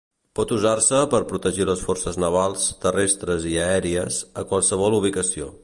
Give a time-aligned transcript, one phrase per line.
[0.37, 5.55] Pot usar-se per protegir las forces navals, terrestres i aèries a qualsevol ubicació.